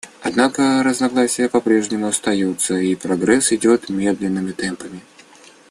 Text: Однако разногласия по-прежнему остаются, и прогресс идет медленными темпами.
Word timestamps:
Однако 0.23 0.81
разногласия 0.81 1.47
по-прежнему 1.47 2.07
остаются, 2.07 2.73
и 2.73 2.95
прогресс 2.95 3.51
идет 3.51 3.87
медленными 3.89 4.51
темпами. 4.51 5.01